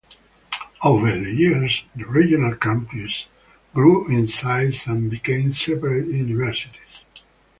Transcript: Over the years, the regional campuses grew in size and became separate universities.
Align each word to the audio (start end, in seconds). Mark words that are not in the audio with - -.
Over 0.83 1.11
the 1.15 1.31
years, 1.31 1.83
the 1.95 2.05
regional 2.07 2.53
campuses 2.55 3.25
grew 3.75 4.09
in 4.09 4.25
size 4.25 4.87
and 4.87 5.11
became 5.11 5.51
separate 5.51 6.07
universities. 6.07 7.05